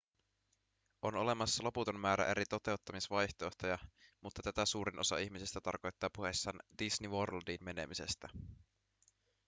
on 1.01 1.15
olemassa 1.15 1.63
loputon 1.63 1.99
määrä 1.99 2.25
eri 2.25 2.45
toteuttamisvaihtoehtoja 2.45 3.77
mutta 4.21 4.41
tätä 4.43 4.65
suurin 4.65 4.99
osa 4.99 5.17
ihmisistä 5.17 5.61
tarkoittaa 5.61 6.09
puhuessaan 6.09 6.59
disney 6.79 7.11
worldiin 7.11 7.63
menemisestä 7.63 8.29